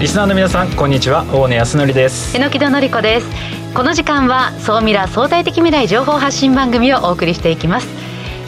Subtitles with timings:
[0.00, 1.26] リスナーの皆さんこんにちは。
[1.30, 2.34] 大野康則です。
[2.34, 3.26] 榎戸紀子です。
[3.74, 7.86] この時間は総ミラ相対的未来情報発信番組をお送りしていきます。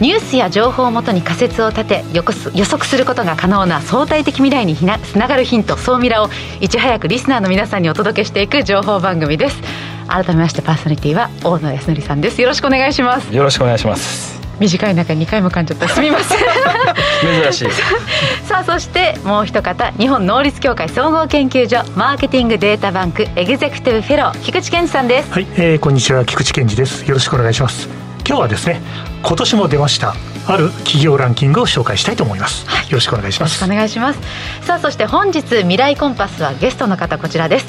[0.01, 6.31] ニュースや情報をもとに仮説を立て予測することが可能な相対的未来につながるヒント総ミラを
[6.63, 9.61] いち早くリスナーの皆さんにお届けしていく情報番組です。
[10.09, 12.41] 改めましてパーソナリティは大野康則さんです。
[12.41, 13.31] よろしくお願いします。
[13.31, 15.89] よろしくお願いします短い中に2回も噛んじゃった。
[15.89, 16.39] すみません。
[17.43, 17.69] 珍しい。
[18.47, 25.33] さあそしてもう一方日本能率協会総合研究所マーケティングデータバンクエグゼクティブフェロー菊池健二さんです。
[25.33, 26.25] はい、えー、こんにちは。
[26.25, 27.03] 菊池健二です。
[27.07, 28.03] よろしくお願いします。
[28.27, 28.81] 今日はですね
[29.23, 30.15] 今年も出ました
[30.47, 33.61] ある企業ランキングを紹介したいと思います、はい、よろしくお願いします。
[33.63, 34.21] よろしくお願いします。
[34.63, 37.67] さあそして本日未来コンパスはゲストの方こちらです。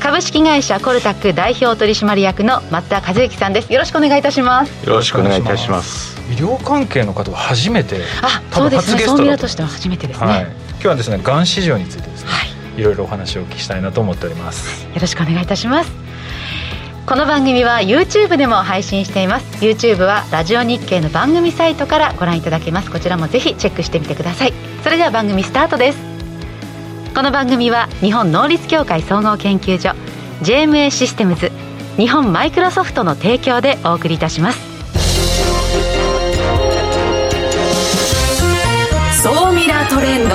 [0.00, 3.72] 株式会社コルタック代表取締役の松田和之さんです。
[3.72, 4.86] よろしくお願いいたします。
[4.86, 9.00] よろしくお願いいたします医療関係の方は初めてあそうですね。
[9.00, 9.48] 総ミラと。
[9.48, 14.86] しては初めてですね、はい、今日はですねがん市場についてですね、はい、いろいろお話をお聞きしたいなと思っております。
[14.86, 15.92] よろしくお願いいたします。
[17.06, 19.46] この番組は YouTube でも配信しています。
[19.62, 22.90] YouTube はラジオ日経の番組サイトからご覧いただけます。
[22.90, 24.54] こちらもぜひチェックしてみてください。
[24.82, 26.14] それでは番組スタートです。
[27.14, 29.94] この番組は日本能率協会総合研究所
[30.42, 31.52] JMA システムズ
[31.96, 34.73] 日本マイクロソフトの提供でお送りいたします
[39.24, 40.34] 総ミラトレンド。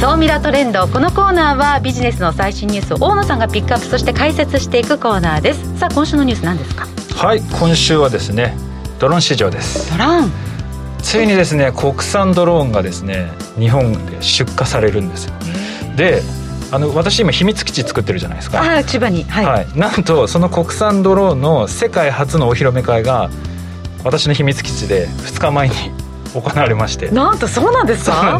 [0.00, 0.88] 総ミラトレンド。
[0.88, 5.78] このコーナーはビジネスの最新ニュースを大野さんがピックアップそして解説していくコーナーです。
[5.78, 6.86] さあ今週のニュース何ですか？
[7.14, 8.56] はい今週はですね
[8.98, 9.90] ドローン市場です。
[9.90, 10.32] ドローン。
[11.02, 15.34] ついにですね国産ドローンがですね日本で出荷されるんですよ。
[15.94, 16.22] で
[16.72, 18.62] あの私今秘密基地作ってるじゃないですか。
[18.62, 23.28] あ千葉に、はい、はい、なんとその国産ドローンの世界初のお披露目会が
[24.04, 25.74] 私の秘密基地で2日前に
[26.40, 27.10] 行われまして。
[27.10, 28.38] なんとそうなんですか？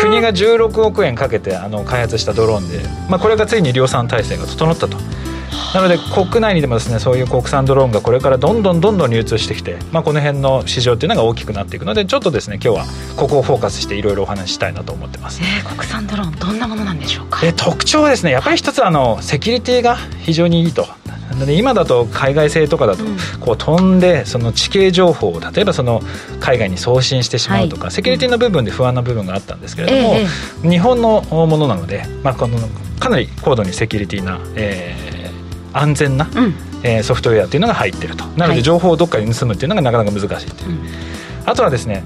[0.00, 4.96] 国が16億円かけてあの開発したドローンで、まあ、これがついに量産体制が整ったと。
[5.74, 12.84] なので国内にでもですねそういう国産ドローンがこれからどんどんどんどん流通してきて、まあ、この辺の市場っていうのが大きくなっていくのでちょっとですね今日は
[13.16, 20.86] ここをフォーカスしていろいろお話ししたいなと思ってます、えー、国産ドローンどんなものなんでしょうか、えー、特徴はですねやっぱり一つあのセキュリティが非常にいいと
[21.32, 23.04] で今だと海外製とかだと
[23.40, 26.00] こう飛んでその地形情報を例えばその
[26.40, 32.58] 海外に送信してしまうとか、はい、セキュリティの部分で不安な部分があったんですけれども、えー、日本のものなので、まあ、この
[33.00, 38.24] かなり高度にセキュリティな、えー、安全な、うん、えー、ソフトウェアっていうのが入ってると。
[38.36, 40.88] なので情報をどっかに盗むっていうのがなかなか難しいという、はい、
[41.46, 42.04] あとはですね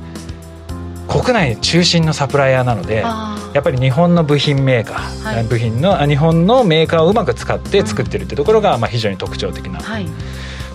[1.09, 10.07] 国内中心のサプライヤーなのでやっぱり日本の部品メーカー、はい、部品の日本のメーカーをうまく使って作ってるってところが、まあ、非常に特徴的な、はい、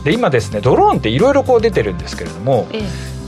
[0.04, 2.82] で今ですねドローンっていろいろこう出てるんですけれども、ええ、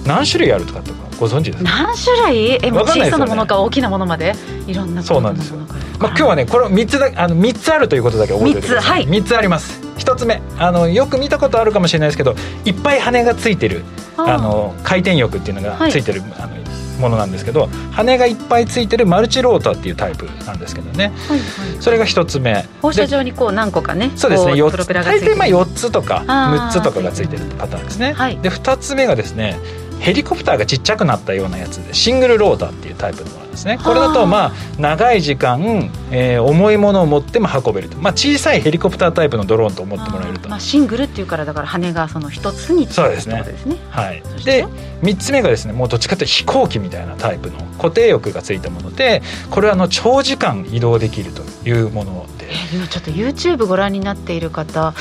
[0.07, 1.69] 何種類あるとかってご存知ですか？
[1.69, 2.53] 何種類？
[2.53, 4.33] え小さなものか大きなものまで？
[4.67, 9.03] いろんなそうなんですよ、まあ、今日はねこれ3つだあの3つあるということだけ覚えておいてください。
[9.03, 9.81] 3, はい、3つあります。
[9.97, 12.35] 1つ目あのよく見たことあるかもしれないですけど
[12.65, 13.83] いっぱい羽がついてる
[14.17, 16.57] あの回転翼っていうのがついてる、はい、あの
[16.99, 22.65] ものなんですけど羽がいっぱいついてるマルチローターっていうタイプなんですけどね、はいはい、それが一つ目。
[22.81, 24.53] 放射状にこう何個かねそうですね。
[24.53, 29.57] 4つ大体まあ4つとか6つとかがついてるパターンですね、はい、で2つ目がですね
[30.03, 33.79] ヘリコプターがちっちゃくなったようなやつでシングルローターっていうタイプのものですね。
[33.81, 40.49] これだとまあ長い時間、えー、重いものを持っても運べると、まあ、小さいヘリコプタータイプのドローンと思ってもらえると。
[40.49, 43.43] まあ、シングルっていうからだから羽がその一つにそうですね。
[43.43, 43.77] ですね。
[43.91, 44.21] はい。
[44.43, 44.65] で
[45.03, 49.21] 3つ目がですねもうどっちかというと飛行機みたいなタイプの固定翼がついたもので
[49.51, 54.93] これはあの長時間移動できるというもので、えー、今ちょっと YouTube ご覧になっている方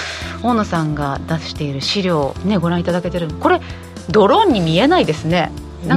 [0.43, 3.61] 大野さんが出している資料ねご覧いただけてるこれ
[4.11, 5.51] ドローンに見えないですね。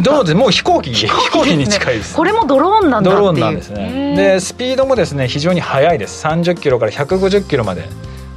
[0.03, 4.15] どうでもう飛行機飛行機に近いです、これもドローンなんだドローンなんですね。
[4.15, 6.25] でスピードもですね非常に速いです。
[6.25, 7.87] 30キロから150キロまで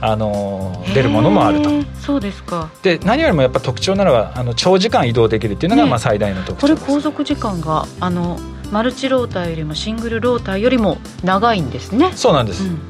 [0.01, 1.71] あの出るものもあると。
[2.01, 2.69] そうですか。
[2.83, 8.39] で何よりもやっぱ特徴なのはあの長時間移動できるっていうのがまあ最大の特徴、ね、これ航続時間があの
[8.71, 12.13] マルチローターよりもシングルローターよりも長いんですね。
[12.15, 12.88] そうなんです、うん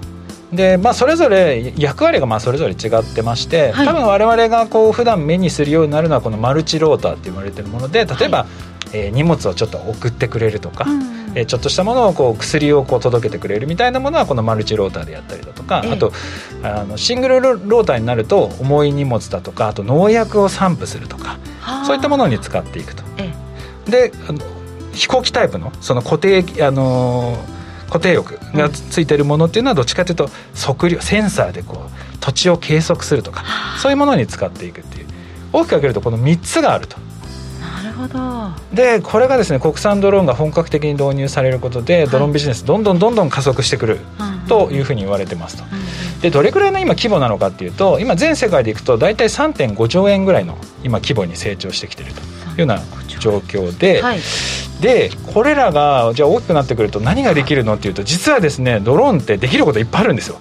[0.53, 8.49] でまあ、それぞれ役割がまあそれぞれ違ってまして、はい、多分我々がこう普段目にするようになるのはこのマルチローターって言われてるもので例えば、はい、
[8.95, 11.03] えー、荷物をちょっと送ってくれるとか、うん、
[11.35, 16.13] えー、ちょっとしたものをこう薬をこう届けてくれるみたいなものはこのマルチローターでやったりだとか、えー、あと
[16.63, 21.39] あのシングルローターになると重い荷物だとかあと農薬を散布するとか
[21.87, 23.03] そういったものに使っていくと。
[23.19, 24.39] えー、であの
[24.95, 27.58] 飛行機タイプのその固定あのー
[27.89, 33.45] 固定翼がついてるものっていうのはどっちかというと測量センサーでこう土地を計測するとか
[33.81, 35.09] そういうものに使っていくっていう。
[35.53, 36.97] 大きく分けるとこの3つがあると。
[38.07, 38.51] ど。
[38.73, 43.99] でこれがですね国産ドローンが本格的に導入されることで、ドローンビジネスどんどんどんどん加速してくる
[44.49, 45.65] というふうに言われてますと、
[46.21, 52.25] でどれくらいの今規模なのかっていうと今全世界でいくと大体3.5兆円ぐらいの今規模に成長してきてるとい
[52.57, 52.81] うような
[53.19, 54.21] 状況で、はい、
[54.81, 60.39] でこれらがじゃあ大きくなってくると何ができるのっていうと実はですねドローンってできることいっぱいあるんですよ。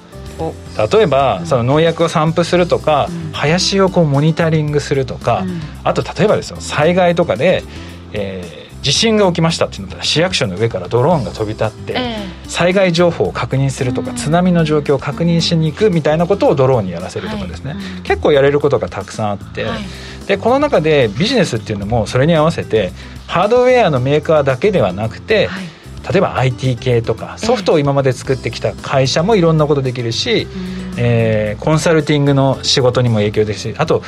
[0.91, 5.43] 例えば、その農薬を散布するとか、林をこうモニタリングするとか、
[5.83, 7.63] あと例えばですよ災害とかで、
[8.13, 11.97] えー、地震が起きましたっていうのは市役所の上からドローンが飛び立って、
[12.47, 19.65] 災害情報を確認するとか、津波の状況を確認しに行くみたいなことをドローンにやらせるとかですね、結構やれることがたくさんあって、
[20.27, 22.91] でこの中でビジネスっていうのもそれに合わせて
[23.27, 25.49] ハードウェアのメーカーだけではなくて、
[26.09, 30.47] 例えば IT 系とかソフトを今まで作ってきた会社もいろんなことできるし、
[30.97, 34.03] えー、コンサルティングの仕事にも影響できるしあと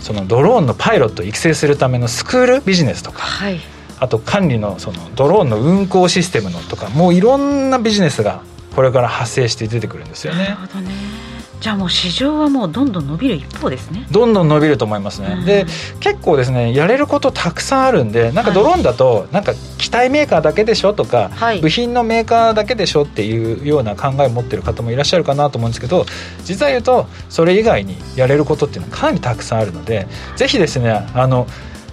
[0.00, 3.60] そのドローンのパイロットを育成するためのスクールビジネスとか、はい、
[4.00, 8.42] あと管理のそのドローンの運行システムのとかもういろんなビジネスが
[8.74, 10.44] これから発生して出てくるんですよね。
[10.44, 11.23] なるほどね
[11.64, 14.06] じゃあもう市場はもうどんどん伸びる一方ですね。
[14.10, 15.64] どんどん伸びると思いますね、うん、で
[15.98, 26.04] 結構ですねやれることたくさんあるんでなんかドローンだと、なんか機体メーカーだけでしょとか、はい、部品のメーカーだけでしょっていうような考えを持ってる方もいらっしゃるかなと思うんですけど
[26.44, 30.06] 実は言うとそれ以外にやれることっていうのはかなりたくさんあるので
[30.36, 31.46] ぜひですねあの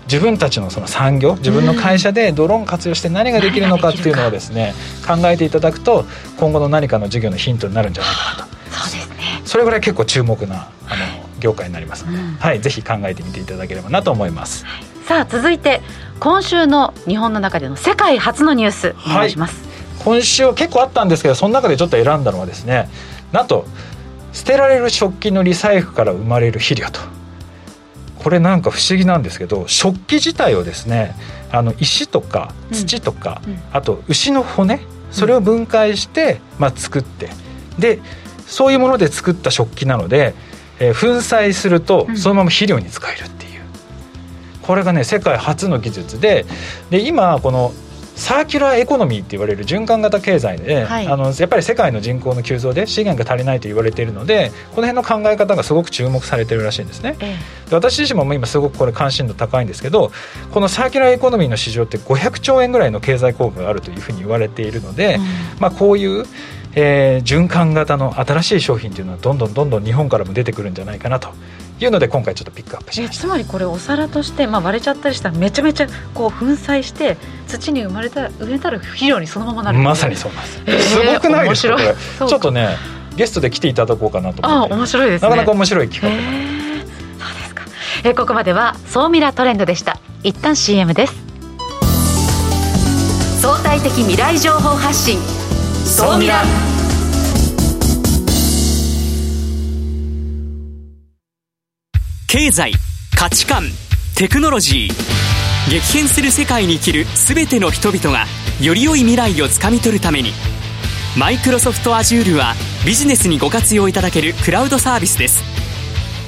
[0.03, 4.73] 自分たちのその産業自分の会社でドローン活用して何ができるのかっていうのをですね
[5.07, 6.03] 考えていただくと
[6.37, 8.51] 今後の何かの授業のヒントになるんじゃないかなと。
[8.71, 9.10] そうですね
[9.51, 14.63] それぐらい結構注目なあの業界になりますので、うん、はい、ぜひ考えてみていただければなと思います、
[15.05, 15.81] さあ続いて
[16.21, 22.87] 今週の日本の中での世界初のニュースお願いします、はい、今週結構あったんですけどその中でちょっと選んだのはですね
[23.33, 23.65] なんと
[24.31, 27.01] 捨てられる食器のリサイクルから生まれる肥料と。
[28.23, 31.13] これなんか不思議なんですけど食器自体をですね
[31.51, 33.53] あの石とか土とか、うん。
[33.53, 34.79] うん、あと牛の骨
[35.11, 37.29] それを分解して、まあ、作って
[37.77, 37.99] で
[38.51, 40.35] そういうもので作った食器なので、
[40.79, 43.61] えー、粉砕するとそのまま肥料に使えるっていう、
[44.61, 46.45] これがね世界初の技術で
[46.89, 47.73] で今この
[48.15, 57.37] サーキュラーエコノミーって言われる循環型経済で、はい、あのやっぱり世界の人口の急増で資源が足りないと言われているのでこの辺の考え方がすごく注目されてるらしいんですね、え
[57.67, 60.11] え、で私自身も今すごくこれ関心度高いんですけど
[60.51, 65.23] このサーキュラーエコノミーの市場って500兆円ぐらいの経済効果があるというふうに言われているので、うん、
[65.59, 66.25] まあ、こういう
[66.73, 71.29] えー、循環型の新しい商品というのはどんどんどんどん日本からも出てくるんじゃないかなと
[71.79, 73.21] いうので今回ちょっとピックアップしました。
[73.21, 81.95] つまりこれお皿として、まあ、割れちゃったりしたらめちゃめちゃこう粉砕して土に生まれた植えたら肥料にそのままなるまさにそうなんです、えー、すごくないですかこれ。
[82.27, 82.77] ちょっとね
[83.15, 84.73] ゲストで来ていただこうかなと思って。
[84.73, 86.83] あ面白いです、ね、なかなか面白い企画、えー、
[87.19, 87.63] そうですか、
[88.05, 89.99] えー、ここまでは総ミラトレンドでした。
[90.23, 91.13] 一旦 CM です。
[93.41, 95.17] 相対的未来情報発信
[95.85, 96.43] 総ミラ
[102.27, 102.73] 経済
[103.17, 103.63] 価値観
[104.15, 105.11] テクノロジー。
[105.69, 108.25] 激変する世界に生きる全ての人々が
[108.59, 110.31] より良い未来をつかみ取るために。
[111.17, 115.43] マイクロソフト Azure はビジネスにご活用いただけるクラウドサービスです。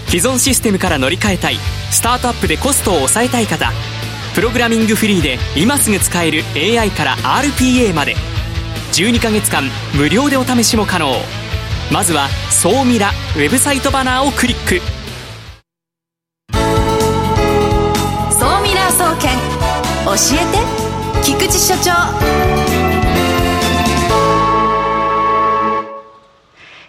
[0.07, 1.57] 既存システムから乗り換えたい
[1.91, 3.71] スタートアップでコストを抑えたい方。
[4.35, 8.32] プログラミングフリーで今すぐ使える AI から RPA まで。
[8.93, 9.63] 12ヶ月間
[9.95, 11.15] 無料でお試しも可能。
[11.91, 14.79] まずは「総ミラ」ウェブサイトバナーをクリック。
[20.05, 20.59] 教えて
[21.23, 21.91] 菊池所長。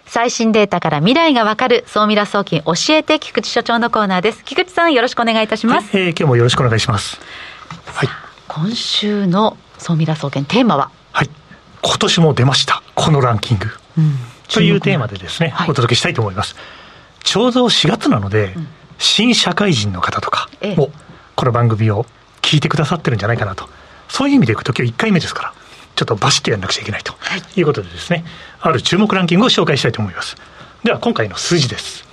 [0.05, 4.43] 最新データから未来がわかる総ミラ総金教えて菊池所長のコーナーです。
[4.45, 7.19] 菊池さんよろしくお願いいたします、はい、えー、今日もよろしくお願いします。
[7.87, 8.09] はい
[8.47, 10.83] 今週の総ミラ総研テーマは？
[10.83, 11.04] はい
[11.85, 14.15] 今年も出ましたこのランキング、うん、
[14.49, 16.55] というテーマでですね、はい、お届けしたいと思います
[17.23, 20.89] ちょうど4月なので、うん、新社会人の方とかも
[21.35, 22.05] この番組を
[22.41, 23.67] 聞いてくださってるんじゃないかなと。
[24.07, 25.53] そういう意味でいくと今日1回目ですから、
[25.95, 28.23] ちょっとバシッとやんなくちゃいけないと、はい、いうことでですね、
[28.61, 30.35] ある注目ランキングを紹介したいと思います。
[30.83, 32.05] では今回の数字です。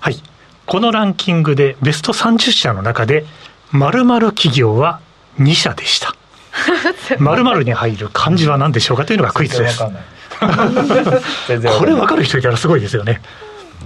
[0.00, 0.22] はい。
[0.66, 3.24] このランキングでベスト30社の中で、
[3.72, 5.00] 〇〇企業は
[5.38, 6.14] 2社でした。
[7.18, 9.80] 〇〇に入る漢字は何でしょうかというのがクイズです。
[9.80, 9.86] こ
[11.84, 13.20] れ分かる人いたらすごいですよね。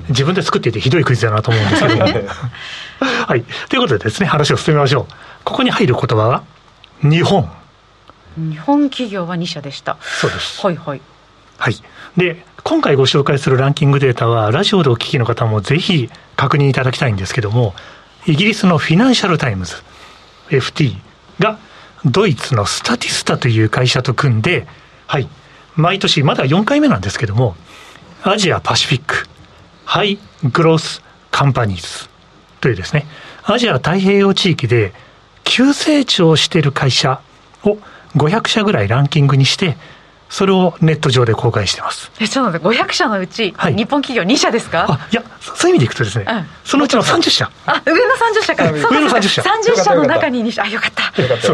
[0.09, 1.97] 自分で作っていてひどいクイズだなと思うんですけど
[3.27, 3.43] はい。
[3.69, 5.13] ということでですね、話を進めましょう。
[5.45, 6.43] ここに入る言葉は、
[7.03, 7.51] 日本。
[8.37, 9.97] 日本企業は2社でした。
[10.01, 10.65] そうです。
[10.65, 11.01] はいはい。
[11.59, 11.77] はい。
[12.17, 17.75] で、今回ご紹介するランキングデータは、ラジオでお聞きの方もぜひ確認いただきたいんですけども、
[18.27, 19.77] イギリスのフィナンシャル・タイムズ。
[20.51, 20.97] FT
[21.39, 21.59] が
[22.07, 24.67] ドイツのスタティスタという会社と組んで、
[25.07, 25.29] はい、
[25.75, 27.57] 毎年、まだ4回目なんですけども、
[28.23, 32.09] Asia-Pacific High-Growth Companies
[32.61, 33.07] というですね、
[33.45, 34.93] アジア太平洋地域で
[35.45, 37.21] 急成長している会社
[37.65, 37.79] を
[38.15, 39.77] 500社ぐらいランキングにして、
[40.29, 42.11] それをネット上で公開してます。
[42.21, 44.87] え、ちょっと待って、500社のうち、はい、日本企業2社ですか？
[44.89, 47.51] あ、いや、そういう意味でいくとですね、うん、そのうちの30社。
[47.67, 47.99] あ、上の
[48.41, 48.73] 30社から。
[48.73, 49.43] 上の30社。
[49.43, 50.63] 30社の中に2社。
[50.65, 51.13] あ、よかった。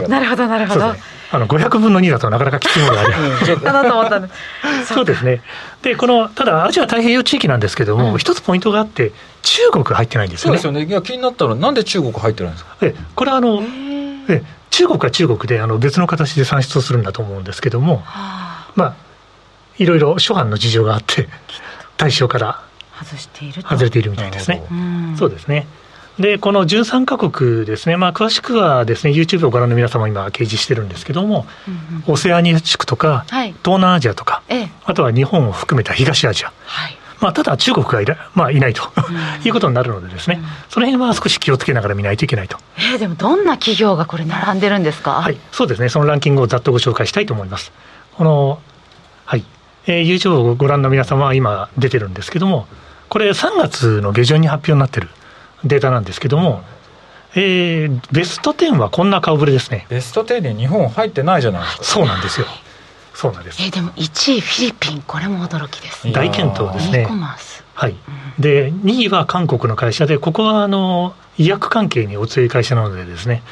[0.08, 0.94] なるほど、なるほど。
[1.34, 4.84] あの500分の2だとなかなかきついものがあります。
[4.94, 5.40] そうですね。
[5.82, 9.12] で、この、ただアジア太平洋地域なんですけども、うん、一つポイントがあって、
[9.42, 10.58] 中国入ってないんですよね。
[10.58, 10.90] そうですよね。
[10.90, 12.76] いや、気になったら、なんで中国入ってないんですか？
[12.82, 13.62] え、これはあの、
[14.28, 18.94] え、中国は中国であの別の形で算出をするんだと思うんですけども、はあ、まあ、
[19.78, 21.28] いろいろ諸般の事情があって、
[21.96, 22.62] 対象から
[22.98, 24.62] 外している外れているみたいですね。
[25.18, 25.66] そうですね。
[26.18, 31.74] で、この13か国ですね、まあ、詳しくはですね、YouTube をご覧の皆様今掲示してるんですけども、うん
[32.06, 36.52] うん、オセアニア地区とか、はい、東南アジアとか、ええ、あとは日本を含めた東アジア。
[36.66, 36.98] はい。
[37.20, 38.82] まあ、ただ中国がいら、まあ、いないと
[39.44, 42.58] いうことになるのでですね、うん、その辺は少し気をつけながら見ないといけないと。
[42.76, 45.12] えー、でもどんな企業がこれ並んでるんですか？
[45.22, 47.72] はい、そうですね、そのランキングをざっとご紹介したいと思います。
[48.16, 48.58] この、
[49.24, 49.44] はい、
[49.86, 52.66] えー、YouTube をご覧の皆様は今出てるんですけども、
[53.08, 55.08] これ3月の下旬に発表になってる
[55.64, 56.62] データなんですけども、
[57.34, 59.86] えー、ベスト10はこんな顔ぶれですね。
[59.88, 61.84] ベスト10に日本入ってないじゃないですか。
[61.84, 62.46] そうなんですよ。
[63.14, 63.62] そうなんです。
[63.62, 66.10] えー、でも1位フィリピン、これも驚きです。
[66.12, 67.06] 大健闘ですね。
[67.74, 67.96] はい。
[68.38, 73.42] で、2位は韓国の会社で、ここはあの医薬関係にお強い会社なのでですね。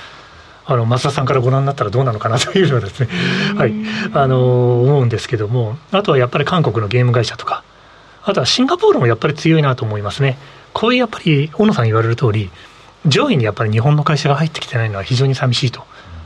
[0.72, 3.08] あの増田さんからご覧になったらどうなのかなというのはですね、
[3.56, 3.72] はい、
[4.14, 7.64] あの思うんですけども、あとはやっぱり韓国のゲーム会社とか、
[8.22, 10.38] あとはシンガポールもやっぱり強いなと思いますね。
[10.72, 12.50] こういうやっぱり、小野さん言われる通り、
[13.04, 15.82] 上位にやっぱり日本の会社が入ってきてないのは非常に寂しいと。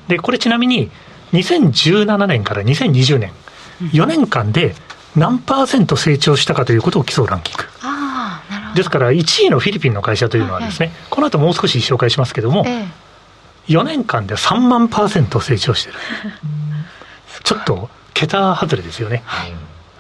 [0.08, 0.90] で、これちなみに、
[1.32, 3.32] 2017年から2020年、
[3.92, 4.74] 4年間で
[5.16, 7.64] 何パーセント成長したかということを競うランキング。
[8.74, 12.66] ですから、1位のフィリピンの会社というのはですね、この後もう少し紹介しますけども、
[13.68, 15.96] 4年間で3万パーセント成長してる。
[17.42, 19.22] ちょっと桁外れですよね。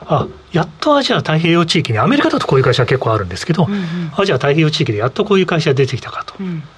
[0.06, 6.34] あやっとアジア太平洋地域に、アメリカだとこういう会社は結構あるんですけど、うんうん、アジア太平洋地域でやっとこういう会社が出てきたかと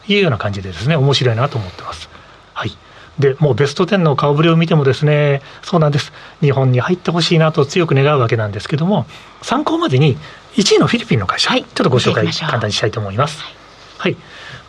[0.06, 2.08] いうような感じでですね、面白いなと思ってます。
[2.54, 2.76] はい。
[3.18, 6.12] で、もうベスト10の顔ぶれを見てもですね、そうなんです。
[6.40, 9.06] 日本に入ってほしいなと強く願うわけなんですけども、
[9.42, 10.16] 参考までに
[10.56, 13.42] 1位のフィリピンの会社、はい、ちょっとご紹介簡単にしたいと思います。
[13.42, 13.54] はい、
[13.98, 14.16] はい。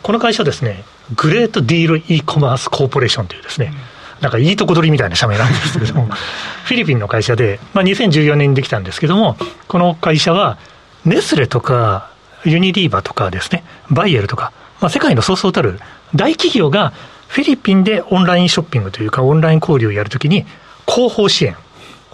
[0.02, 0.84] この会社ですね、
[1.16, 9.36] グレートディール e コマースコーポレーションというですね、うんなんかいいとこ取りみたいな社名なんですけども、フィリピンの会社で、まあ、2014年にできたんですけども、
[9.68, 10.58] この会社は、
[11.04, 12.10] ネスレとか、
[12.44, 15.80] ユニリーバとかですね、バイエルとか、まあ、世界のそうそうたる
[16.14, 16.92] 大企業が
[17.28, 20.46] フィリピンでオンラインショッピングというか、オンライン交流をやるときに、
[20.86, 21.56] 広報支援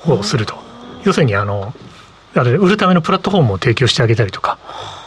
[0.06, 0.54] をすると。
[1.04, 1.72] 要するに、あの、
[2.34, 4.58] あれ売るためのプラットフォームを提供してあげたりとか、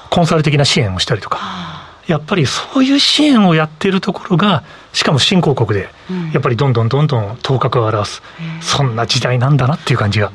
[0.09, 1.66] コンサル的な支援をしたりとか。
[2.07, 5.89] やっぱりそういう支援をやってるところが、しかも新興国で、
[6.33, 8.21] やっぱりどんどんどんどん頭角を現す、
[8.61, 10.31] そんな時代なんだなっていう感じが、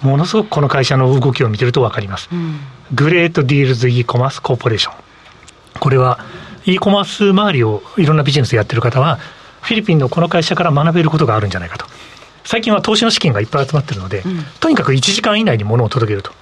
[0.00, 2.30] ものすごくこの会社の動きを見てると分かります。
[2.94, 4.94] Great Deals E-Commerce Corporation。
[5.78, 6.18] これは
[6.64, 9.18] e コマース周りをいろんなビジネスやってる方は、
[9.60, 11.86] フィリピンのこの会社から学べることがあるんじゃないかと。
[12.44, 16.32] 最近は投資の資金がいっぱい集まってるので、うん、とにかく1時間以内に物を届けると。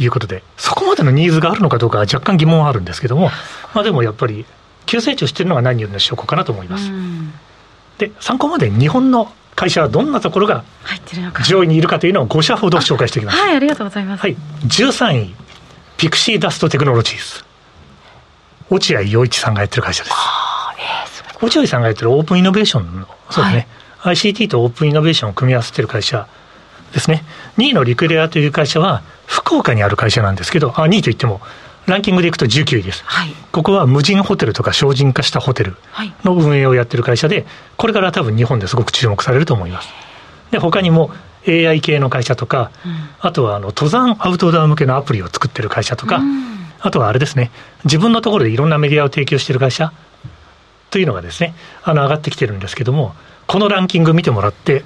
[0.00, 3.30] いうことで、そこまでのニーズがあるのかどうかは若干疑問はあるんですけども、
[3.74, 4.46] まあ、でもやっぱり、
[4.86, 6.90] 急成長しているのが何よりの証拠かなと思います。
[7.98, 10.64] で、参考まで日本の会社はどんなところが
[11.46, 13.38] 上位にいるかというのを5社ほど紹介しておきます。
[13.38, 14.22] はい、ありがとうございます。
[14.22, 15.34] はい、13位、
[15.98, 17.44] ピクシーダストテクノロジーズ。
[18.70, 20.16] 落合陽一さんがやってる会社です。
[20.78, 26.26] えー、落合さんがやってるオープンイノベーションの、そうですね、はい、ICT とオープンイノベーションを組み合わせてる会社
[26.92, 27.24] ですね。
[27.58, 31.40] 2位のリクレアという会社は、福岡にある会社なんですけど、あ2位といっても、
[31.86, 35.76] ランキングでいくと19位です、はい、ここは無人ホテルとか精進化したホテル
[36.24, 39.88] の運営をやってる会社で、これから多分日本ですごく注目されると思います。
[40.50, 41.10] で、他にも
[41.48, 47.50] AI 系の会社とか、うん、あとはあの登山アウトドア向けのアプリを作ってる会社とか、うん、あとはあれですね、
[47.84, 49.92] 自分のところでいろんなメディアを提供してる会社
[50.90, 53.14] というのがですね、あの上がってきてるんですけども、
[53.46, 54.84] このランキング見てもらって、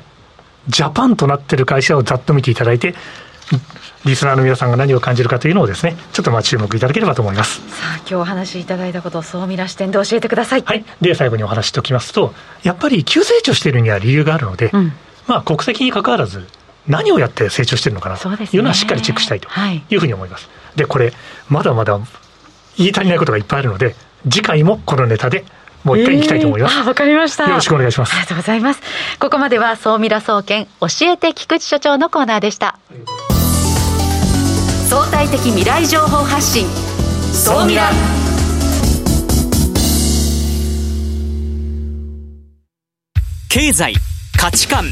[0.68, 2.94] ジャパンとなってる会社をざっと見ていただいて、
[4.04, 7.61] リスナーの皆さんが何を感じるかというのをですね、ちょっとまあ注目いただければと思います。
[7.61, 10.62] さあ、今日お話しいただいたことを総ミラ視点で教えてください。
[10.62, 10.85] はい。
[11.00, 14.92] で、最後にお話しておきますと、やっぱり急成長しているには理由があるので、うん、
[15.26, 16.47] まあ国籍に関わらず、
[16.87, 19.49] 何をやって成長しているのかなというのはしっかりチェックしたいと
[19.88, 20.49] いうふうに思います。
[20.76, 21.12] で、これ、
[21.49, 21.99] まだまだ
[22.76, 23.94] 言い足りないことがいっぱいあるので、
[24.25, 25.44] 次回もこのネタで
[25.84, 26.76] もう一回行きたいと思います。
[26.78, 27.44] わ、えー、かりました。
[27.44, 28.12] よろしくお願いします。
[28.12, 28.80] ありがとうございます。
[29.20, 32.78] ここまでは総ミラ総研教えて菊池所長のコーナーでした。
[34.88, 36.66] 相対的未来情報発信
[37.32, 37.90] 総ミラ
[43.48, 43.94] 経済
[44.38, 44.84] 価値観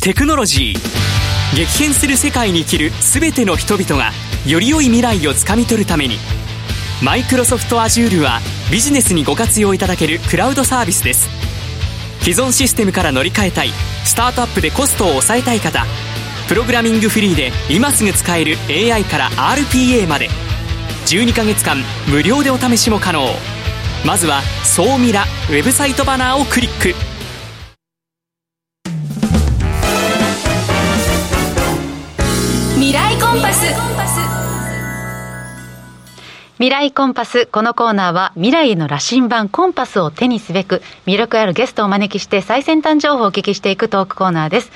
[0.00, 4.12] テクノロジー激変する世界に生きる全ての人々が
[4.46, 6.16] より良い未来をつかみ取るために
[7.02, 8.40] マイクロソフト Azure は
[8.70, 11.30] ビジネスにご活用いただけるクラウドサービスです。
[12.20, 13.70] 既存システムから乗り換えたい
[14.04, 15.86] スタートアップでコストを抑えたい方
[16.48, 20.28] プログラミングフリーで今すぐ使える AI から RPA まで。
[21.06, 23.26] 12ヶ月間無料でお試しも可能。
[24.04, 27.07] まずは「総ミラ」ウェブサイトバナーをクリック。
[36.58, 37.46] 未来コンパス。
[37.46, 44.72] このコーナーは未来への羅針盤コンパスを手にすべく魅力あるゲストをお招きして最先端情報をお聞きしていくトークコーナーです。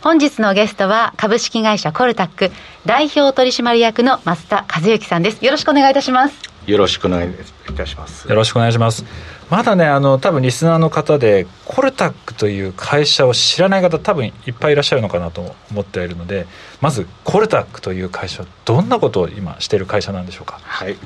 [0.00, 2.50] 本日のゲストは株式会社コルタック
[2.84, 7.34] 代表取締役の増田和幸さんですよろしくお願いいたしますよろしくお願いい
[7.74, 9.04] たしますよろしくお願いします
[9.50, 16.46] まだねあの多分リスナーの方でコルタックという会社を知らない方多分いっぱいいらっしゃるのかなと思っているので
[16.80, 20.60] まずコルタックという会社どんなことを今している会社なんでしょうか？
[20.62, 20.96] はい。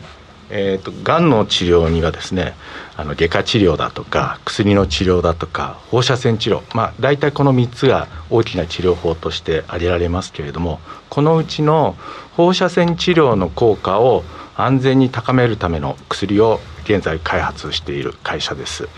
[0.50, 2.54] えーと、がんの治療にはですね
[2.96, 11.96] あの外科治療だとか薬の治療だとか放射線治療まあ大体この3つが大きな治療法として挙げられますけれどもこのうちの
[12.36, 14.22] 放射線治療の効果を
[14.54, 18.88] 安全に高めるための薬を現在開発している会社です。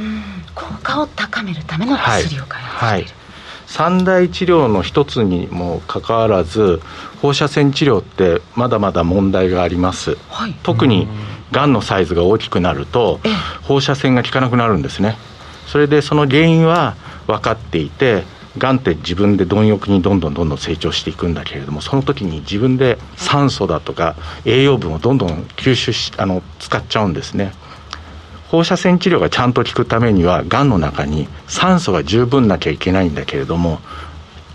[0.54, 3.02] 効果を高めるための薬を開発している、はい。
[3.02, 3.26] はい
[3.66, 6.80] 三大治療の一つにもかかわらず
[7.20, 11.08] 放射線治療ってまだまだ問題があります、はい、特に
[11.50, 11.72] がん。
[11.72, 13.20] のサイズが大きくなると
[13.62, 15.16] 放射線が効かなくなるんですね。
[15.66, 16.94] それでその原因は
[17.26, 18.22] 分かっていて
[18.56, 27.52] がんって自分で貪欲にどんどんどんどん成長していくんだけれどもその時に自分で酸素だとか栄養分をどんどん吸収しあの使っちゃうんですね
[28.48, 33.80] 放射線治療がちゃんと効くためにはがんの中に酸素が十分なきゃいけないんだけれども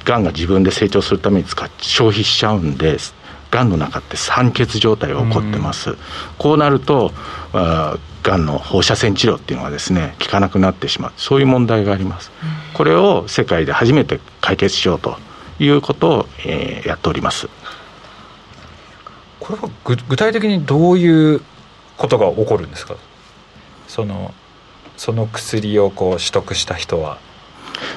[0.05, 3.13] がんが自分で成長するために使っ消費しちゃうんです。
[3.51, 5.97] がんの中って酸欠状態が起こってます、
[6.37, 7.11] こうなると
[7.51, 7.97] が
[8.37, 11.11] んの放射線治療っていうのはですね効かなくなってしまう。
[11.17, 12.31] そういう問題があります、
[12.73, 15.17] これを世界で初めて解決しようと
[15.59, 17.49] いうことを、えー、やっております。
[19.41, 21.41] これは具体的にどういう
[21.97, 22.95] ことが起こるんですか？
[23.91, 24.33] その
[24.95, 27.19] その薬をこう取得した人は？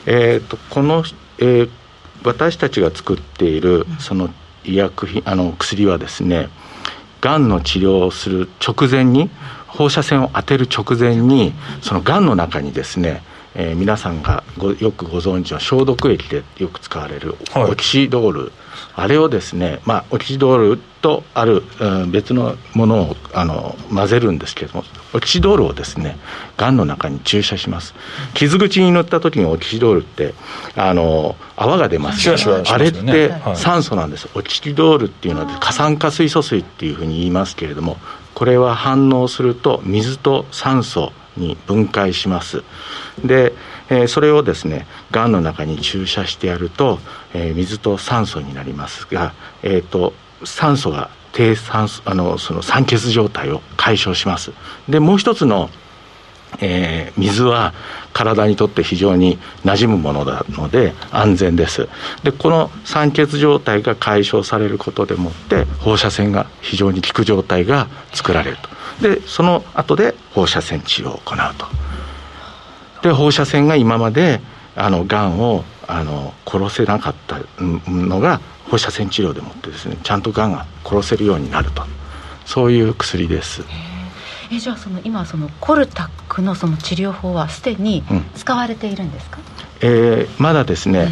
[0.07, 1.05] えーと、この、
[1.39, 1.71] えー、
[2.25, 4.29] 私たちが作っているその
[4.65, 6.49] 医薬品あの薬はですね
[7.21, 9.31] がんの治療をする直前に
[9.69, 13.23] 放射線を当てる直前にそのがんの中にですね
[13.57, 18.51] えー、皆さんがごよくご存知の消毒液でよく使われるオキシドール、はい、
[18.97, 26.17] あれをですね、まあ、オキシドールとある、うん、別のものをあの混ぜるんですけれどもオキシドールをですね
[26.57, 27.95] がんの中に注射します。
[28.35, 30.35] 傷口に塗った時にオキシドールって
[30.75, 37.99] あの泡が出ますよね、あれって酸素なんです、オキシドールっていうのは過酸化水素水っていうふうに言いますけれども
[38.35, 42.63] これは反応すると水と酸素に分解します
[43.23, 43.53] で、
[43.89, 46.99] えー、それをですねがんの中に注射してやると、
[47.33, 54.53] えー、水と酸素になりますが、えーと、酸素が低酸素あのその酸欠状態を解消します。
[54.89, 55.71] でもう一つの
[56.61, 57.75] えー、水は
[58.13, 61.89] 体にとって非常に馴染むものなので安全です。
[62.23, 68.59] でこの酸欠状態が解消されることでもって放射線が非常に効く状態が作られる
[69.01, 69.09] と。
[69.09, 71.67] でその後で放射線治療を行うと。
[73.09, 74.41] で放射線が今まで
[74.77, 78.41] あのがんをあの殺せなかったのが
[78.71, 81.85] 放射線治療でもってですねちゃんとがんが殺せるようになると。
[82.47, 83.65] そういう薬です。
[84.53, 88.05] えじゃあその今そのコルタックのその治療法はすでに
[88.37, 91.09] 使われているんですか、うん、えー、まだですね、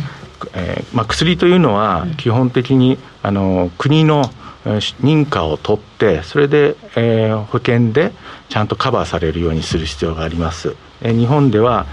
[0.54, 4.30] うん、えー、まあ、薬というのは基本的に、あの国の
[4.64, 8.12] 認可を取ってそれで、えー、保険で
[8.48, 10.76] ちゃんとカバーされるようにする必要があります。
[11.02, 11.86] 日本では、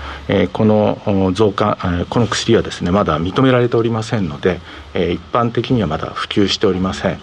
[0.53, 1.77] この増加
[2.09, 4.59] この薬はですねまだ認められておりませんので、
[4.93, 7.19] 一般的にはまだ普及しておりません。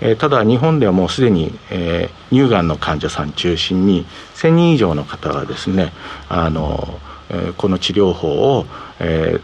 [0.00, 1.52] えただ日本ではもうすでに、
[2.30, 5.92] 乳がんの患者さん中心に1000人以上の方がですね
[6.28, 6.98] あの
[7.56, 8.66] この治療法を、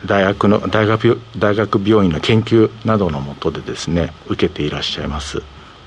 [0.06, 5.42] 大学の大学大学病院の研究などのもとでですね受けていらっしゃいます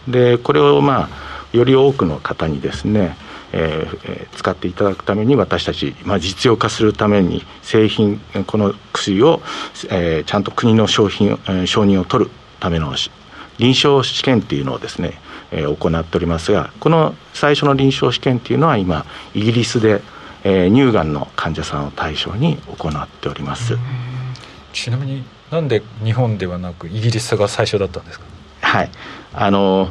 [0.07, 3.17] でこれをまあより多くの方にですね、
[3.53, 9.41] えー、使っていただくために私たち、まあ、実用化するために製品この薬を、
[9.89, 12.93] えー、ちゃんと国の商品、えー、承認を取るための
[13.57, 15.19] 臨床試験っていうのをですね、
[15.51, 20.01] えー、行っておりますがこの最初の臨床試験っていうのは今イギリスで、
[20.43, 23.77] えー、乳がんの患者さんを対象に行っております。
[24.73, 28.25] ちなみになんで日本ではなくイギリスが最初だったんですか？
[28.61, 28.91] はい。
[29.33, 29.89] あの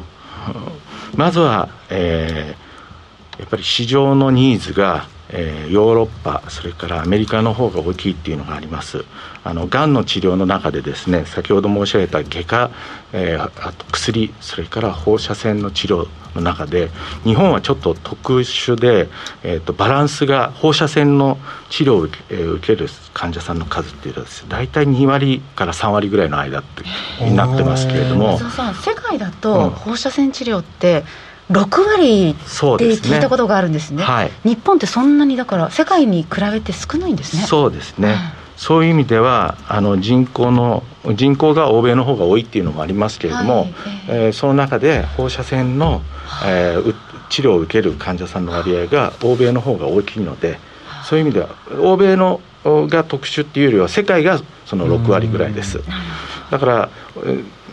[1.15, 2.64] まずは、えー、
[3.39, 9.03] やっぱり市場のニーズがえー、ヨーロッパそれからアメリカの方が大きいっていうのがあります。
[9.43, 12.71] あのがんの治療の中でですね先ほど申し上げた外科、
[13.13, 16.89] えー、あと薬それから放射線の治療の中で
[17.23, 19.07] 日本はちょっと特殊で、
[19.43, 21.37] えーと、バランスが放射線の
[21.69, 26.63] 治療を受け,、えー、受ける患者さんの数っていうのは大体2割から3割ぐらいの間
[27.21, 28.39] になってますけれども。
[28.39, 31.05] 世界だと放射線治療って、うん
[31.51, 37.43] 6割って聞いたことがあるんですね、ねはい、日本ってそんなにだから世界に比べて少ないんですね。
[37.43, 38.17] そうですね、
[38.57, 43.73] そういう意味ではあの人口の人口が欧米の方が多いっていうのもありますけれども、はい、
[44.07, 46.01] えー、その中で放射線の、
[46.45, 46.95] えー、
[47.29, 50.59] 治療を受ける患者さんの割合が欧米の方が大きいので
[51.03, 55.79] そういう意味では欧米のが特殊っていうよりは世界がその6割ぐらいです。
[56.49, 56.89] だから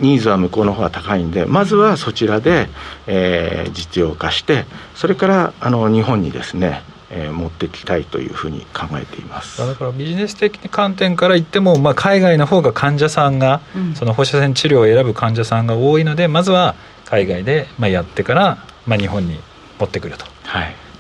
[0.01, 2.69] ニーズは向こうの方が高いんでまずはそちらで、
[3.07, 6.83] えー、実用化してそれからあの日本にですね
[7.15, 9.59] えー、持っていきたいというふうに考えています。
[9.59, 16.75] だからビジネス的観点から言っても、まあ、海外の方が患者さんが、うん、その放射線治療を選ぶ患者さんが多いのでまずは
[17.05, 19.39] 海外で、まあ、やってから、まあ、日本に
[19.79, 20.25] 持ってくると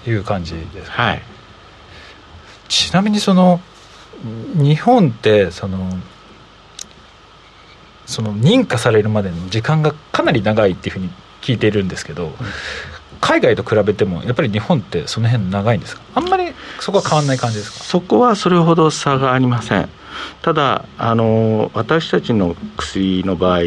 [0.07, 0.13] い。
[0.13, 1.23] う感じです、はい、
[2.69, 3.61] ちなみにその
[4.55, 5.89] 日本ってその
[8.13, 12.31] その認可されるまでの時間がかなり長いっていうふうに聞いているんですけど、
[13.21, 16.03] 海外と比べてもやっぱり日本ってその辺長いんですか？
[16.15, 17.85] あんまりそこは変わらない感じですか？
[17.85, 19.89] そこはそれほど差がありません。
[20.43, 23.61] ただあの私たちの薬の場合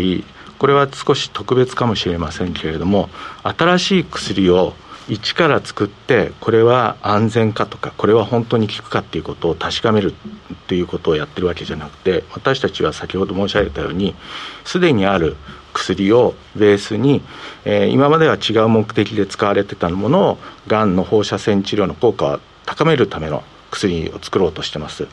[0.58, 3.10] これは少し特別かもしれませんけれども
[3.43, 4.73] 新しい薬を
[5.07, 14.15] 一から作ってこれは安全かとかこれは本当に効くかっていうことを確かめるっていうことをやってるわけじゃなくて私たちは先ほど申し上げたように
[14.63, 15.35] すでにある
[15.73, 17.21] 薬をベースに、
[17.65, 20.37] えー、今までは違う目的で使われてたものを
[20.67, 23.43] がんの放射線治療の効果を高めるための
[23.75, 25.07] 薬を作ろうとしてます。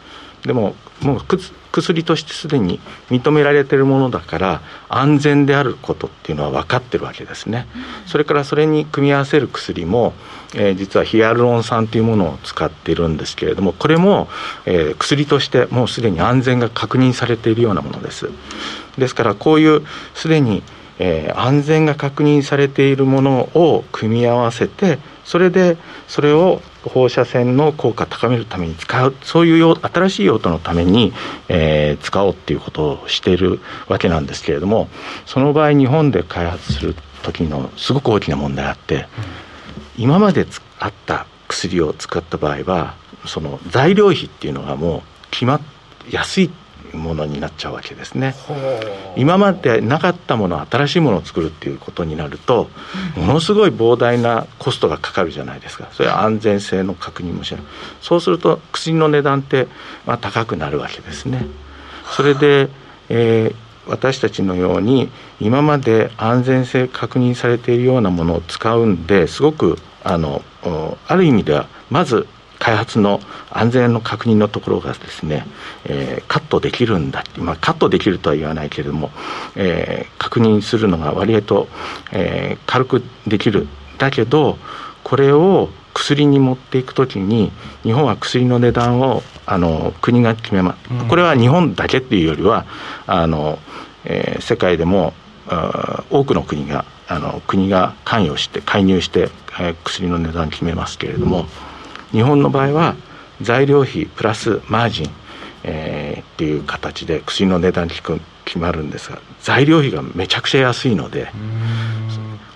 [0.46, 1.20] でももう
[1.70, 7.66] 薬としてすでに認められてるものだから安全であることっていうのは分かってるわけですね、
[8.06, 10.14] それからそれに組み合わせる薬も、
[10.54, 14.28] えー、実はヒアルロン酸というものを使っているんですけれどもこれも、
[14.66, 18.28] えー、薬としてもうすでに安全が確認されているようなものです
[18.98, 20.62] ですからこういうすでに
[20.98, 31.12] えー、安全が確認されているものを組み合わせてそれでそれを放射線の効果を高めるために使うそういう用新しい用途のために、
[31.48, 34.88] えー、使おうっていうことをしているわけなんですけれども
[35.26, 39.06] その場合日本で開発する時のすごく大きな問題があって、
[39.96, 40.44] 今まで
[40.80, 45.60] あった薬を使った場合はその材料費っていうのがもう決まっ
[46.10, 46.50] 安い
[46.92, 48.34] ものになっちゃうわけですね。
[49.16, 52.70] 今までなかったもの新しいものを作るっていうことになると
[53.16, 55.88] ものすごい膨大なコストがかかるじゃないですか。
[55.92, 57.62] それは安全性の確認もしない
[58.00, 59.68] そうすると薬の値段って
[60.06, 61.46] まあ高くなるわけですね。
[62.16, 62.68] それで、
[63.08, 63.54] えー、
[63.86, 70.42] 私たちのように今まで安全性確認されているようなものを使うんですごくあの
[71.06, 72.26] ある意味ではまず
[72.62, 73.18] 開発の
[73.50, 75.44] 安全の確認のところがですね、
[75.84, 79.10] えー、カットできるんだ、まあ、カットできるとは言わないけれども、
[79.56, 81.66] えー、確認するのが割合と、
[82.12, 83.66] えー、軽くできる
[83.98, 84.58] だけど
[85.02, 87.50] これを薬に持っていくときに
[87.82, 92.64] 日本は薬の値段をあの国が決めます、これは日本だけっていうよりは
[93.08, 93.58] あの、
[94.04, 95.14] えー、世界でも
[96.10, 101.46] 多くの国があの国が関与して介入して、えー、薬の値段を決めますけれども。
[102.12, 102.94] 日本の場合は
[103.40, 105.10] 材料費プラスマージン、
[105.64, 111.28] えー、っていう形で薬の値段決まるんですが材料費がめちゃくちゃ安いので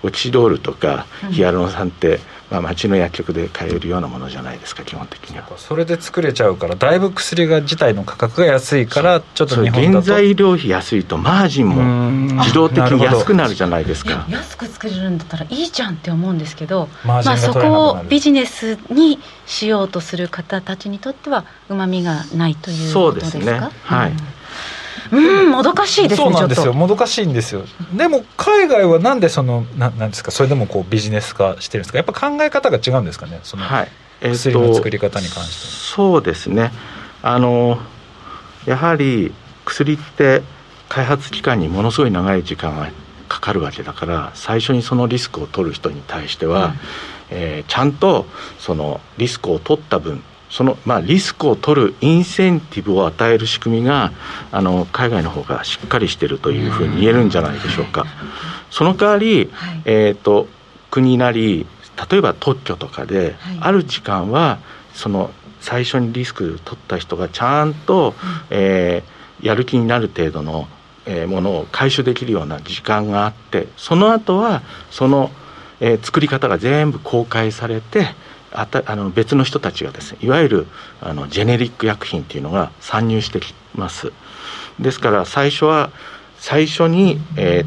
[0.03, 5.45] オキシドールとかヒアルロン酸って、まあ、町の薬局で買えるようなものじゃないですか基本的には。
[5.57, 10.01] それで作れちゃうからだいぶ薬が自体の価格が安いからちょっと日本だと。
[10.01, 14.25] 原材料費安いとマージンも自動的に安くなるじゃないですか。
[14.29, 23.31] 安く作れるんだったらいいじゃんって思うんですけどまあ、そこをビジネスにしようとする方たちにとってはうまみがないということですか？
[23.31, 23.69] そうですね。
[23.83, 24.17] はい、うん
[25.11, 26.73] うんもどかしいですねそうなんですよ。
[26.73, 27.63] もどかしいんですよ。
[27.93, 30.31] でも海外はなんでそのななんですか？
[30.31, 31.97] それでもこうビジネス化してるんですか？
[31.97, 33.39] やっぱ考え方が違うんですかね？
[33.43, 33.63] その
[34.21, 36.71] 薬の作り方に関して、そうですね。
[37.21, 37.79] あの
[38.65, 39.33] やはり
[39.65, 40.41] 薬って
[40.89, 42.89] 開発期間にものすごい長い時間が
[43.27, 46.73] かかるわけだから最初にそのリスクを取る人に対しては、うん、
[47.31, 48.25] えー、ちゃんと
[48.57, 54.11] そのリスクを取った分その、まあ、リスクを取るインセンティブを与える仕組みが
[54.51, 58.05] あの海外の方がしっかりしてるというふうに言えるんじゃないでしょうか。
[58.69, 60.47] その代わり、はい、えーと、
[60.91, 61.65] 国なり
[62.09, 64.59] 例えば特許とかで、はい、ある時間は
[64.93, 68.13] その最初にリスクを取った人がちゃんと、うん、
[68.51, 70.67] えー、やる気になる程度の、
[71.05, 75.31] えー、ものを回収できるような時間があってその後はその、
[75.79, 78.07] えー、作り方が全部公開されて
[78.51, 80.67] あたあの別の人たちがですねいわゆる
[81.01, 84.11] あのジェネリック薬品っていうのが参入してきます。
[84.79, 85.91] ですから最初は
[86.37, 87.65] 最初に、えー、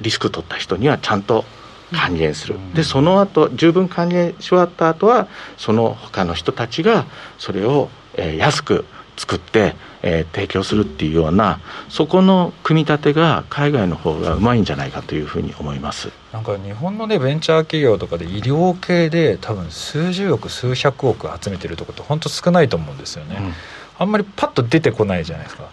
[0.00, 1.44] リスク取った人にはちゃんと
[1.92, 2.56] 還元する。
[2.74, 7.06] でその後十分還元し終わった後はその他の人たちが
[7.38, 8.84] それを、えー、安く
[9.18, 16.10] 作って、えー、提供するっていうようなそこの組み立てが海外の方がうまいんじゃないかというふうに思います。
[16.32, 23.52] なんか日本のねベンチャー企業とかで医療系で多分数十億数百億集めてるとこって本当少ないと思うんですよね、うん、
[23.98, 25.64] あんまりパッと出てこないじゃないですか。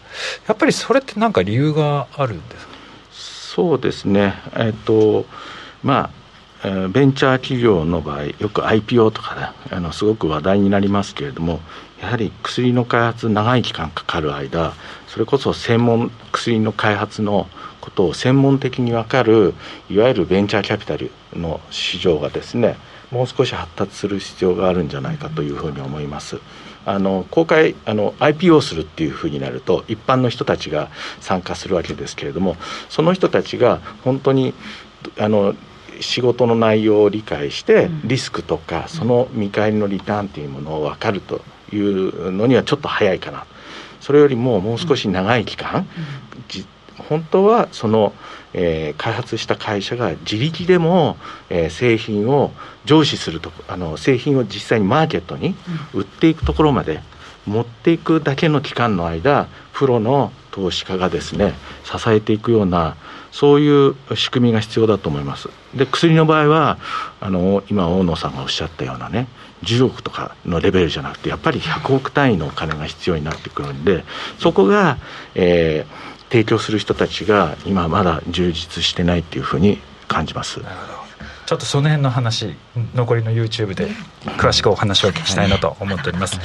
[0.48, 2.74] やっぱりそれって何か理由があるんですか？
[3.12, 4.34] そうですね。
[4.56, 5.26] えっ、と
[5.84, 6.10] ま
[6.64, 11.60] あベンチャー企業の場合よく IPO とか、ね、あのすごく話題になりますけれども
[12.06, 14.74] やはり薬の開発長い期間かかる間
[15.08, 17.48] それこそ専門薬の開発の
[17.82, 19.56] ことを専門的に分かる
[19.90, 22.78] いわゆるベンチャーキャピタルの市場がですね
[23.10, 26.40] もう少し発達する必要があるんじゃないかというふうに思います。
[26.86, 32.56] あの公開あの IPO するっていうふうになると一般の人たちが参加するわけですけれども
[32.90, 34.54] その人たちが本当に
[35.18, 35.56] あの
[36.00, 41.42] 仕事の内容を理解してリスクとかその見返りのリターンというものを分かると
[41.76, 43.46] いうのにはちょっと早いかな。
[44.02, 45.88] それよりももう少し長い期間、
[46.98, 48.14] 本当はその、
[48.54, 51.18] えー、開発した会社が自力でも、
[51.50, 52.52] えー、製品を
[52.86, 55.56] 上司するとあの製品を実際にマーケットに
[55.94, 57.02] 売っていくところまで
[57.46, 62.96] 持っていくだけの期間の間プロの投資家がですね支えていくような
[63.32, 65.50] そういう仕組みが必要だと思います。
[65.76, 66.78] で薬の場合は
[67.20, 69.28] あの今大野さんがおっしゃったようなね
[69.66, 74.04] 10億とかのレベルじゃなくてやっぱり100億単位のお金が必要になってくるんで
[74.40, 74.98] そこが、
[75.34, 80.62] えー、提供する人たちが今まだ充実してないっていうふうに感じます。
[80.62, 81.05] なるほど
[81.46, 82.56] ちょっとその辺の話
[82.96, 83.88] 残りの YouTube で
[84.38, 86.40] 詳しくお話を聞きたいなと思っております。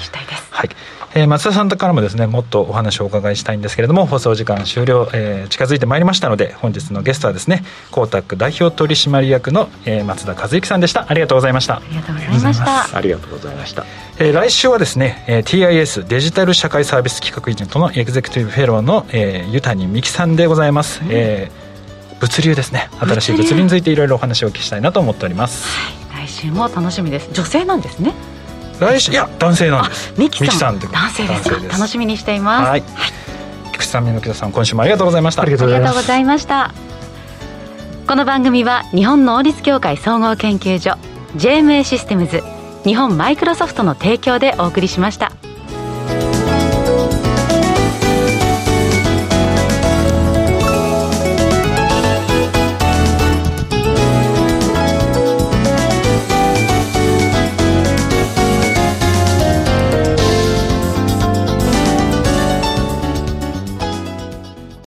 [0.50, 0.70] はい、
[1.14, 11.06] えー、松田さんからもですねもっとお話をお伺いしたいんですけれども放送時間終了、えー、近づいてまいりましたので本日のゲストはですねコータック代表取締役の、えー、松田和之さんでした。
[11.08, 11.76] ありがとうございました。
[11.76, 12.96] ありがとうございました。
[12.96, 13.86] ありがとうございました、
[14.18, 21.69] えー、来週はですね、えー、TIS デジタル社会サービス企画エージェントのエグゼクティブフェローの、えー、湯谷美希さんでございます、うん、えー
[22.20, 22.88] 物流ですね。
[23.00, 23.62] 新しい物流。
[23.62, 25.66] についていろいろお話をお聞きしたいなと思っております、
[26.08, 27.30] はい、来週も楽しみです。
[27.32, 28.14] 女性なんですね。
[28.78, 29.94] 来週いや男性なんで。
[29.94, 30.78] すミキさん。
[30.78, 31.50] 男性です。
[31.68, 32.68] 楽しみにしています。
[32.68, 32.82] はい、
[33.72, 35.42] 菊池さん美木さん今週もありがとうございました。
[35.42, 36.72] ありがとうございました。
[38.06, 40.98] この番組は日本能率協会総合研究所
[41.36, 42.42] JMA システムズ
[42.84, 45.32] 日本マイクロソフトの提供でお送りしました。